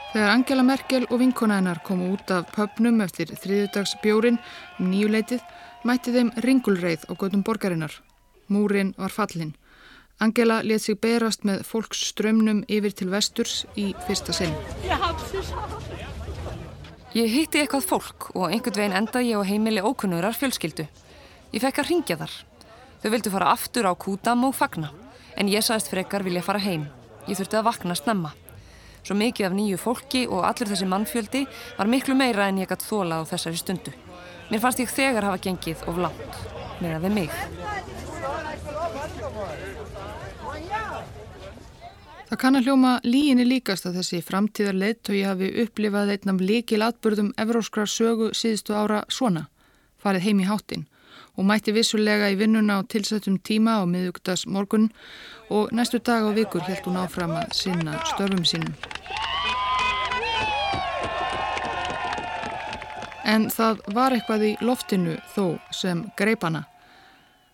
[0.09, 4.39] Þegar Angela Merkel og vinkonæðinar komu út af pöpnum eftir þriðudags bjórin
[4.79, 5.43] um nýjuleitið
[5.85, 7.93] mætti þeim ringulreið á gödum borgarinnar.
[8.49, 9.53] Múrin var fallin.
[10.19, 14.57] Angela let sig berast með fólks strömnum yfir til vesturs í fyrsta sinn.
[17.17, 20.83] Ég hitti eitthvað fólk og einhvern veginn endaði ég á heimili ókunnurar fjölskyldu.
[21.49, 22.35] Ég fekk að ringja þar.
[23.01, 24.91] Þau vildu fara aftur á kútam og fagna,
[25.33, 26.85] en ég sagðist frekar vilja fara heim.
[27.25, 28.35] Ég þurfti að vakna snemma.
[29.01, 31.41] Svo mikið af nýju fólki og allur þessi mannfjöldi
[31.79, 33.95] var miklu meira en ég gætt þóla á þessari stundu.
[34.51, 36.41] Mér fannst ég þegar hafa gengið of langt,
[36.77, 37.33] með að við mig.
[42.29, 46.83] Það kann að hljóma líginni líkast að þessi framtíðar leittói hafi upplifað einn af líkil
[46.85, 49.47] atbyrðum evróskrar sögu síðustu ára svona,
[49.97, 50.85] farið heim í háttin
[51.33, 54.91] og mætti vissulega í vinnuna á tilsettum tíma á miðugtas morgun
[55.49, 58.77] og næstu dag á vikur held hún áfram að sinna störfum sínum.
[63.25, 66.67] En það var eitthvað í loftinu þó sem greipana.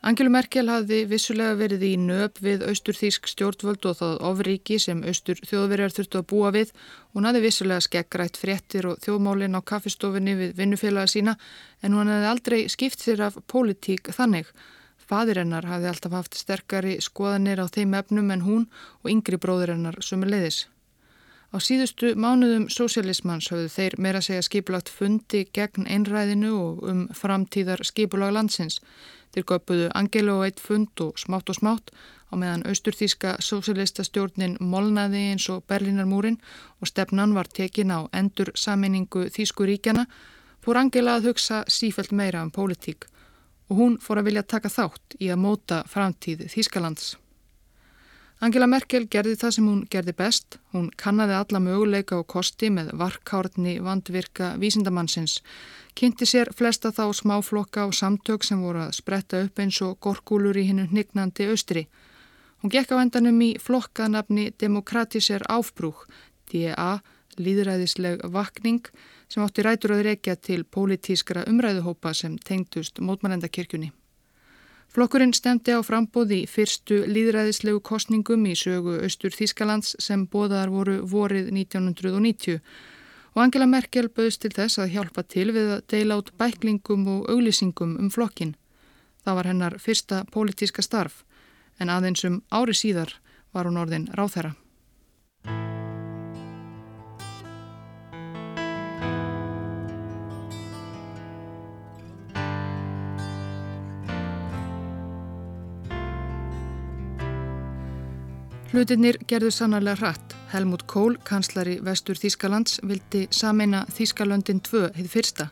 [0.06, 5.40] Angelu Merkel hafði vissulega verið í nöp við austurþísk stjórnvöld og það ofríki sem austur
[5.50, 6.74] þjóðverjar þurftu að búa við.
[7.18, 11.34] Hún hafði vissulega skeggrætt fréttir og þjóðmálin á kaffistofinni við vinnufélaga sína
[11.82, 14.54] en hún hafði aldrei skipt sér af pólitík þannig.
[15.10, 18.70] Fadirinnar hafði alltaf haft sterkari skoðanir á þeim efnum en hún
[19.02, 20.68] og yngri bróðirinnar sömu leiðis.
[21.50, 27.82] Á síðustu mánuðum sósialismans hafðu þeir meira segja skipulagt fundi gegn einræðinu og um framtíðar
[27.88, 28.82] skipulag landsins.
[29.36, 31.90] Þeir göpuðu Angelu og eitt fund og smátt og smátt
[32.32, 36.40] á meðan austurþíska sósilista stjórnin molnaði eins og Berlínarmúrin
[36.80, 40.06] og stefnan var tekin á endur saminningu Þísku ríkjana
[40.64, 43.10] fór Angela að hugsa sífælt meira um pólitík
[43.68, 47.16] og hún fór að vilja taka þátt í að móta framtíð Þískalands.
[48.46, 50.58] Angela Merkel gerði það sem hún gerði best.
[50.70, 55.40] Hún kannadi alla möguleika og kosti með varkárni vandvirka vísindamannsins.
[55.98, 60.62] Kynnti sér flesta þá smáflokka og samtök sem voru að spretta upp eins og gorkúlur
[60.62, 61.88] í hinnu hnignandi austri.
[62.62, 66.06] Hún gekk á endanum í flokkanafni Demokratíser Áfbrúk,
[66.54, 67.00] DA,
[67.42, 68.86] líðræðisleg vakning,
[69.26, 73.90] sem átti rætur að reykja til pólitískra umræðuhópa sem tengdust mótmælendakirkjunni.
[74.94, 81.50] Flokkurinn stemdi á frambóði fyrstu líðræðislegu kostningum í sögu Östur Þískalands sem bóðar voru vorið
[81.52, 82.60] 1990
[83.36, 87.32] og Angela Merkel bauðst til þess að hjálpa til við að deila át bæklingum og
[87.34, 88.56] auglýsingum um flokkin.
[89.26, 91.24] Það var hennar fyrsta pólitíska starf
[91.80, 93.18] en aðeins um ári síðar
[93.52, 94.56] var hún orðin ráþæra.
[108.76, 110.34] Hlutinir gerðu sannarlega hratt.
[110.52, 115.46] Helmut Kohl, kanslari vestur Þískalands, vildi sameina Þískalöndin 2 hefði fyrsta.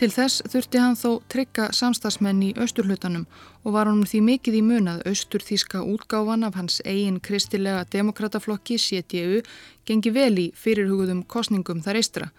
[0.00, 3.26] Til þess þurfti hann þó trygga samstagsmenn í austurhlutanum
[3.66, 8.80] og var honum því mikið í munað austur Þíska útgáfan af hans eigin kristilega demokrataflokki
[8.80, 9.42] CDU
[9.84, 12.30] gengi vel í fyrirhugðum kosningum þar eistra.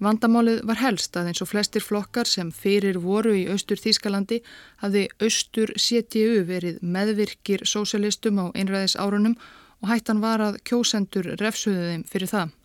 [0.00, 4.38] Vandamálið var helst að eins og flestir flokkar sem fyrir voru í austur Þýskalandi
[4.80, 9.36] hafði austur CTU verið meðvirkir sósialistum á einræðis árunum
[9.82, 12.56] og hættan var að kjósendur refsuðu þeim fyrir það.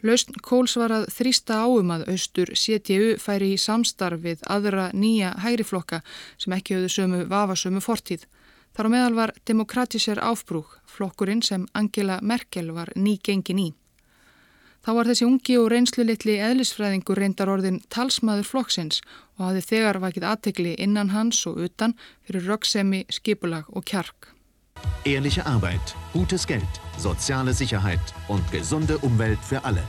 [0.00, 6.00] Lausn Kóls var að þrýsta áum að austur CTU færi í samstarfið aðra nýja hægriflokka
[6.40, 8.24] sem ekki höfðu sömu vafasömu fortíð.
[8.72, 13.68] Þar á meðal var demokratíser áfbrúk, flokkurinn sem Angela Merkel var ný gengin í.
[14.80, 19.02] Þá var þessi ungi og reynslu litli eðlisfræðingur reyndar orðin talsmaður flokksins
[19.36, 24.32] og hafði þegar vakið aðtegli innan hans og utan fyrir röggsemi, skipulag og kjark.
[25.04, 29.84] Ehrliche Arbeit, gutes Geld, soziale Sicherheit und gesunde Umwelt für alle.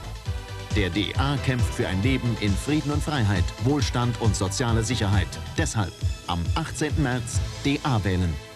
[0.76, 5.28] Der DA kämpft für ein Leben in Frieden und Freiheit, Wohlstand und soziale Sicherheit.
[5.56, 5.92] Deshalb
[6.26, 6.92] am 18.
[7.02, 8.51] März DA wählen.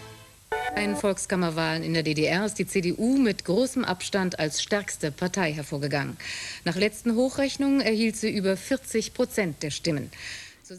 [0.75, 5.53] Bei den Volkskammerwahlen in der DDR ist die CDU mit großem Abstand als stärkste Partei
[5.53, 6.17] hervorgegangen.
[6.65, 10.11] Nach letzten Hochrechnungen erhielt sie über 40 Prozent der Stimmen.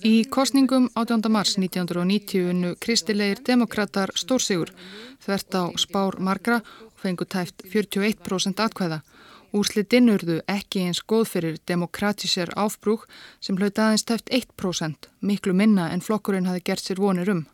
[0.04, 1.22] Í kostningum 18.
[1.32, 4.68] mars 1990 kristilegir demokrater stórsigur
[5.24, 9.00] þvert á spár margra og fengu tæft 41% atkvæða.
[9.56, 13.08] Úrslitin urðu ekki eins góð fyrir demokratíser áfbrúk
[13.40, 17.46] sem hlauta aðeins tæft 1% miklu minna en flokkurinn hafi gert sér vonir um.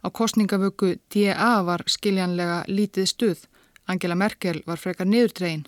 [0.00, 3.44] Á kostningavöku DA var skiljanlega lítið stuð.
[3.86, 5.66] Angela Merkel var frekar niðurdregin.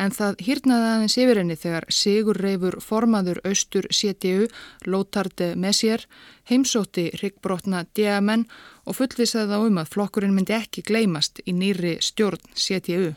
[0.00, 4.46] En það hýrnaði aðeins yfir henni þegar Sigur Reifur formaður austur CDU,
[4.86, 6.06] Lothard Messier,
[6.48, 8.46] heimsótti ryggbrotna DMN
[8.86, 13.12] og fullvisaði þá um að flokkurinn myndi ekki gleymast í nýri stjórn CDU.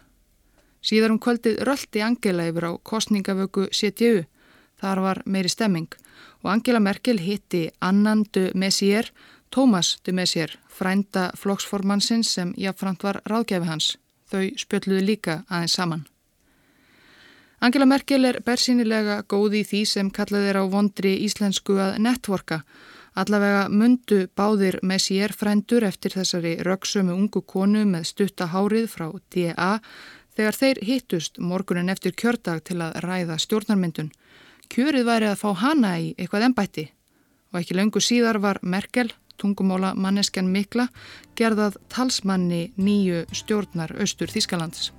[0.83, 4.25] Síðar um kvöldið röldi Angela yfir á kostningavöku CDU.
[4.81, 5.93] Þar var meiri stemming
[6.43, 9.07] og Angela Merkel hitti Annan de Messier,
[9.53, 13.89] Thomas de Messier, frænda flokksformansins sem jáfnframt var ráðgæfi hans.
[14.31, 16.07] Þau spjöldluði líka aðeins saman.
[17.61, 22.63] Angela Merkel er bersýnilega góð í því sem kallað er á vondri íslensku að netvorka.
[23.13, 29.69] Allavega mundu báðir Messier frændur eftir þessari röksömu ungu konu með stutta hárið frá DA
[30.33, 34.09] þegar þeir hittust morgunin eftir kjördag til að ræða stjórnarmyndun.
[34.73, 36.89] Kjörið væri að fá hana í eitthvað ennbætti
[37.53, 40.87] og ekki lengur síðar var Merkel, tungumóla manneskjan Mikla,
[41.35, 44.91] gerðað talsmanni nýju stjórnar austur Þískalands.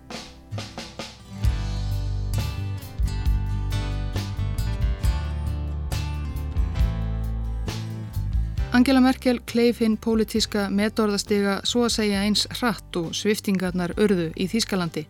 [8.75, 14.49] Angela Merkel kleif hinn pólitíska metorðastega svo að segja eins hratt og sviftingarnar örðu í
[14.51, 15.05] Þýskalandi.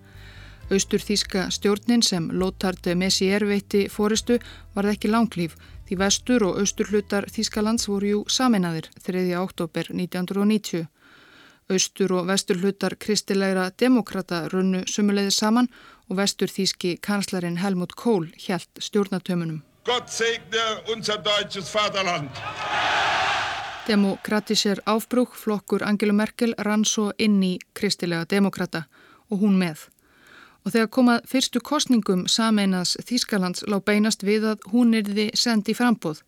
[0.69, 4.37] Austur Þýska stjórnin sem Lothard Messier veitti fóristu
[4.77, 5.57] var ekki langlýf
[5.89, 9.25] því vestur og austur hlutar Þýskalands voru jú saminaðir 3.
[9.41, 10.87] oktober 1990.
[11.73, 15.69] Austur og vestur hlutar kristilegra demokrata runnu sumuleiði saman
[16.09, 19.63] og vestur Þýski kanslarinn Helmut Kohl hjælt stjórnatömunum.
[19.85, 22.31] Gott segne unser deutsches Vaterland!
[23.87, 28.87] Demokratíser áfbrúk flokkur Angelu Merkel rann svo inn í kristilega demokrata
[29.29, 29.91] og hún með.
[30.65, 36.23] Og þegar komað fyrstu kostningum sameinas Þýskalands lág beinast við að hún erði sendi frambóð.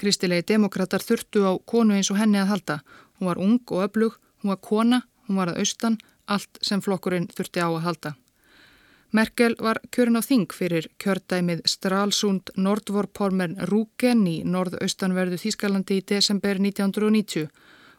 [0.00, 2.78] Kristilegi demokrater þurftu á konu eins og henni að halda.
[3.18, 7.28] Hún var ung og öflug, hún var kona, hún var að austan, allt sem flokkurinn
[7.28, 8.14] þurfti á að halda.
[9.14, 16.58] Merkel var kjörin á þing fyrir kjördæmið Stralsund Nordvorpormern Rúken í norðaustanverðu Þískalandi í desember
[16.58, 17.46] 1990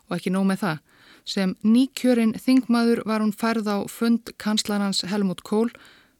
[0.10, 0.82] og ekki nóg með það.
[1.25, 5.71] Sem nýkjörin þingmaður var hún færð á fund kanslarans Helmut Kohl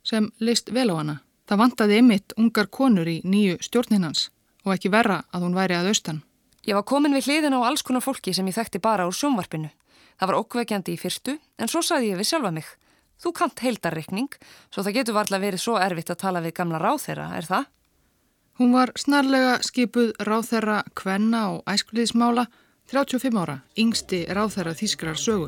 [0.04, 1.18] sem list vel á hana.
[1.46, 4.30] Það vantaði ymitt ungar konur í nýju stjórninans
[4.66, 6.24] og ekki verra að hún væri að austan.
[6.66, 9.70] Ég var komin við hliðin á alls konar fólki sem ég þekkti bara úr sjónvarpinu.
[10.18, 12.66] Það var okkveikjandi í fyrstu en svo saði ég við sjálfa mig.
[13.22, 14.34] Þú kant heildarreikning,
[14.74, 17.70] svo það getur varlega verið svo erfitt að tala við gamla ráþeira, er það?
[18.60, 22.48] Hún var snarlega skipuð ráþeira kvenna og æskuliðismála
[22.86, 25.48] 35 ára, yngsti ráþeira þýskrar sögu.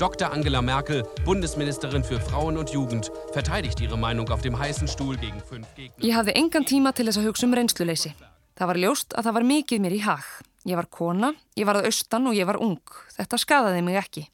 [0.00, 0.30] Dr.
[0.32, 5.40] Angela Merkel, Bundesministerin für Frauen und Jugend, verteidigt ihre Meinung auf dem heißen Stuhl gegen
[5.40, 6.00] fünf Gegner.
[6.00, 8.14] Ég hafði engan tíma til þess að hugsa um reynsluleysi.
[8.56, 10.30] Það var ljóst að það var mikið mér í hag.
[10.64, 12.80] Ég var kona, ég var að austan og ég var ung.
[13.18, 14.24] Þetta skadaði mig ekki.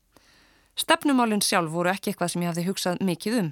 [0.78, 3.50] Stefnumálinn sjálf voru ekki eitthvað sem ég hafði hugsað mikið um.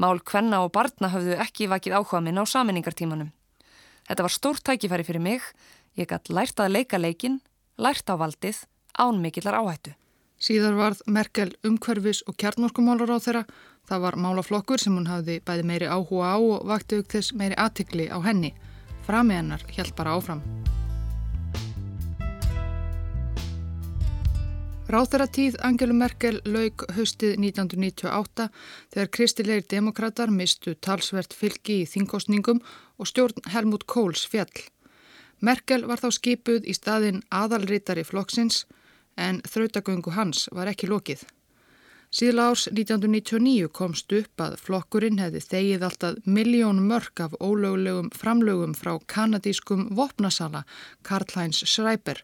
[0.00, 3.28] Mál kvenna og barna hafðu ekki vakið áhuga minn á saminningartímanum.
[4.08, 5.44] Þetta var stórt tækifæri fyrir mig.
[6.00, 7.40] Ég gætt lært að leika leikin,
[7.78, 8.64] lært á valdið,
[8.98, 9.94] án mikillar áhættu.
[10.38, 13.44] Síðar varð Merkel umhverfis og kjarnorkumálar á þeirra.
[13.88, 17.58] Það var málaflokkur sem hún hafði bæði meiri áhuga á og vakti auk þess meiri
[17.58, 18.52] aðtikli á henni.
[19.06, 20.42] Frami hennar held bara áfram.
[24.88, 28.46] Ráþaratíð Angelu Merkel lauk haustið 1998
[28.94, 32.62] þegar kristilegir demokrater mistu talsvert fylgi í þingkostningum
[32.96, 34.48] og stjórn Helmut Kohls fjall.
[35.40, 38.64] Merkel var þá skipuð í staðin aðalritari flokksins
[39.16, 41.26] en þrautagöngu hans var ekki lokið.
[42.08, 48.72] Síðla árs 1999 komst upp að flokkurinn hefði þegið alltaf miljón mörg af ólögulegum framlögum
[48.78, 50.62] frá kanadískum vopnasala
[51.04, 52.22] Karl-Heinz Schreiber.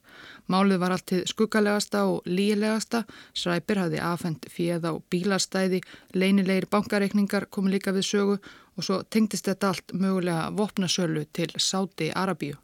[0.48, 3.04] Málið var alltið skuggalegasta og lílegasta.
[3.36, 5.84] Schreiber hafði afhengt fíð á bílastæði,
[6.16, 8.40] leinilegir bankareikningar komu líka við sögu
[8.74, 12.63] og svo tengdist þetta allt mögulega vopnasölu til Sáti Arabíu.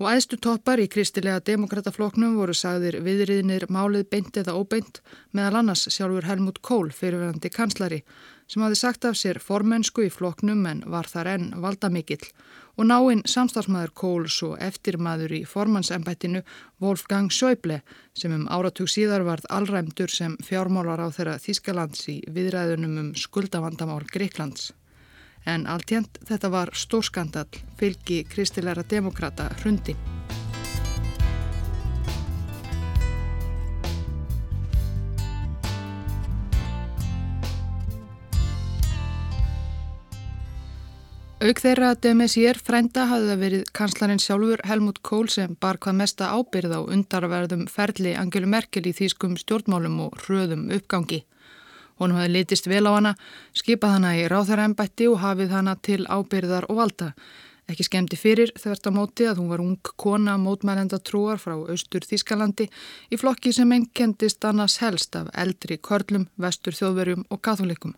[0.00, 5.02] Og æðstu toppar í kristilega demokratafloknum voru sagðir viðriðinir málið beint eða óbeint
[5.36, 7.98] meðal annars sjálfur Helmut Kohl fyrirverandi kanslari
[8.48, 12.24] sem hafi sagt af sér formensku í floknum en var þar enn valdamikill.
[12.80, 16.40] Og náinn samstagsmaður Kohls og eftirmaður í formansembættinu
[16.80, 17.82] Wolfgang Schäuble
[18.16, 24.06] sem um áratug síðar varð allræmdur sem fjármálar á þeirra Þískalands í viðræðunum um skuldavandamál
[24.08, 24.70] Greiklands
[25.46, 27.48] en alltjent þetta var stórskandal
[27.80, 29.96] fylgi kristilæra demokrata hrundi.
[41.40, 46.26] Auk þeirra að Demessier frænda hafði verið kanslarinn sjálfur Helmut Kohl sem bar hvað mesta
[46.36, 51.22] ábyrð á undarverðum ferli Angelu Merkel í þýskum stjórnmálum og hröðum uppgangi
[52.00, 53.14] Honum hafi litist vel á hana,
[53.52, 57.12] skipað hana í ráþarembætti og hafið hana til ábyrðar og valda.
[57.70, 62.02] Ekki skemmti fyrir þvert á móti að hún var ung kona mótmælenda trúar frá austur
[62.02, 62.66] Þískalandi
[63.12, 67.94] í flokki sem ennkendist annars helst af eldri körlum, vestur þjóðverjum og katholikum.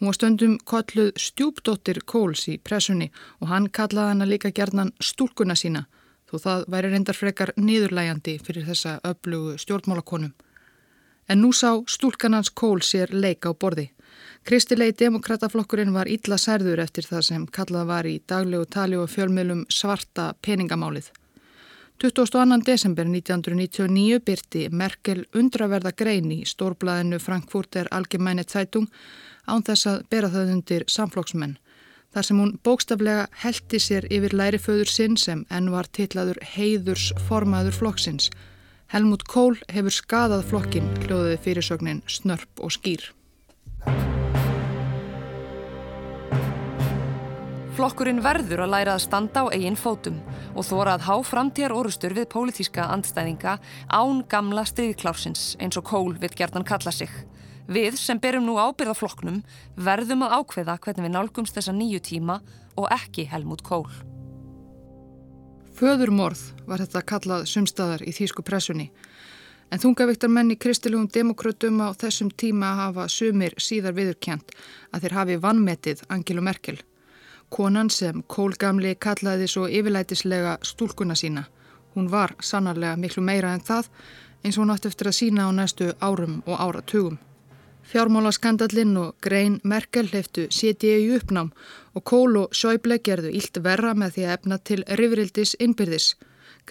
[0.00, 5.58] Hún var stundum kolluð stjúpdóttir Kóls í pressunni og hann kallaði hana líka gerðnan stúlkuna
[5.58, 5.84] sína
[6.30, 10.32] þó það væri reyndar frekar niðurlægandi fyrir þessa öflugu stjórnmálakonum.
[11.30, 13.86] En nú sá stúlkanans Kól sér leika á borði.
[14.42, 19.62] Kristilegi demokrataflokkurinn var illa særður eftir það sem kallað var í daglegu tali og fjölmiðlum
[19.70, 21.12] svarta peningamálið.
[22.00, 22.58] 22.
[22.64, 28.88] desember 1999 byrti Merkel undraverða grein í stórblæðinu Frankfurter Allgemeine Zeitung
[29.46, 31.58] án þess að bera það undir samflokksmenn.
[32.10, 37.76] Þar sem hún bókstaflega heldi sér yfir læriföður sinn sem enn var titlaður heiðurs formaður
[37.76, 38.32] flokksins.
[38.90, 43.04] Helmut Kohl hefur skadað flokkin hljóðið fyrirsögnin snörp og skýr.
[47.78, 50.18] Flokkurinn verður að læra að standa á eigin fótum
[50.56, 53.60] og þóra að há framtíðar orustur við pólitíska andstæðinga
[53.94, 57.14] án gamla stryðklársins eins og Kól við gerðan kalla sig.
[57.70, 59.44] Við sem berum nú ábyrða flokknum
[59.78, 62.42] verðum að ákveða hvernig við nálgumst þessa nýju tíma
[62.74, 63.86] og ekki Helmut Kól.
[65.80, 68.90] Föðurmorð var þetta kallað sumstaðar í þýsku pressunni.
[69.72, 74.52] En þungavíktar menn í kristilugum demokrautum á þessum tíma hafa sumir síðar viðurkjent
[74.92, 76.76] að þeir hafi vannmetið Angelu Merkel.
[77.48, 81.46] Konan sem Kólgamli kallaði svo yfirlætislega stúlkuna sína.
[81.96, 83.88] Hún var sannarlega miklu meira en það
[84.44, 87.16] eins og hún átti eftir að sína á næstu árum og áratugum.
[87.90, 91.48] Fjármálaskandallinn og Grein Merkel heftu setið í uppnám
[91.98, 96.06] og Kól og Sjöble gerðu ílt verra með því að efna til rifrildis innbyrðis.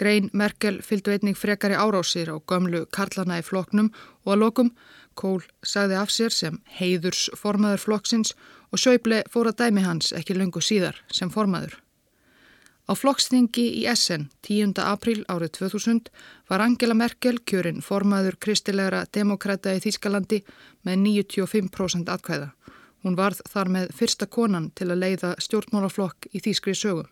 [0.00, 3.92] Grein Merkel fylgdu einning frekari árásir á gömlu karlana í floknum
[4.24, 4.72] og að lokum
[5.12, 8.32] Kól sagði af sér sem heiðurs formaður flokksins
[8.72, 11.76] og Sjöble fór að dæmi hans ekki lungu síðar sem formaður.
[12.90, 14.74] Á flokksningi í Essen 10.
[14.82, 16.08] april árið 2000
[16.50, 20.40] var Angela Merkel kjörinn formaður kristilegra demokrata í Þýskalandi
[20.82, 22.50] með 95% atkvæða.
[23.06, 27.06] Hún varð þar með fyrsta konan til að leiða stjórnmálaflokk í Þýskri sögu.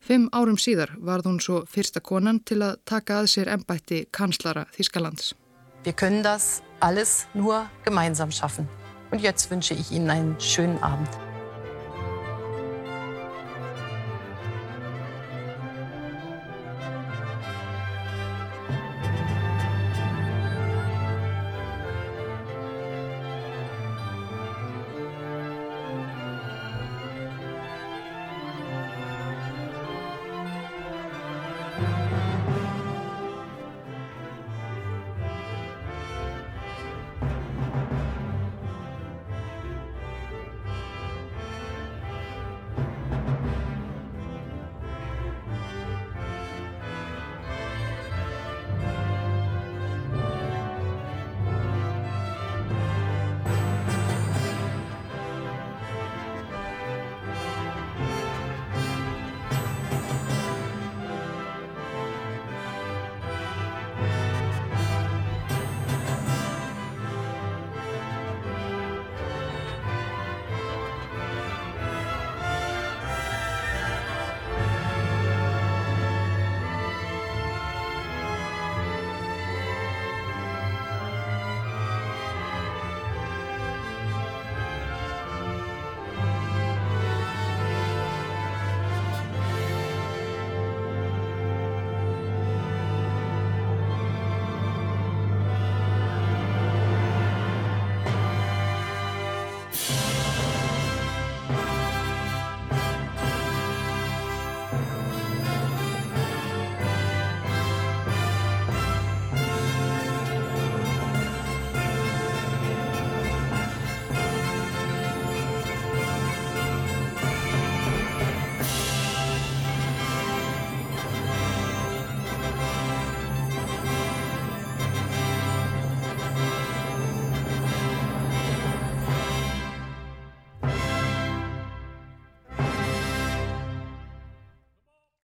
[0.00, 4.64] Fimm árum síðar varð hún svo fyrsta konan til að taka að sér ennbætti kanslara
[4.72, 5.34] Þýskalands.
[5.84, 8.68] Wir können das alles nur gemeinsam schaffen.
[9.12, 11.29] Und jetzt wünsche ich Ihnen einen schönen Abend.